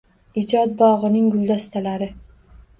[0.41, 2.11] Ijod bog‘ining guldastalari